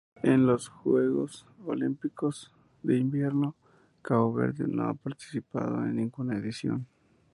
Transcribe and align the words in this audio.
En 0.23 0.47
los 0.47 0.67
Juegos 0.67 1.45
Olímpicos 1.67 2.51
de 2.81 2.97
Invierno 2.97 3.55
Cabo 4.01 4.33
Verde 4.33 4.65
no 4.67 4.85
ha 4.89 4.95
participado 4.95 5.85
en 5.85 5.95
ninguna 5.97 6.39
edición. 6.39 6.87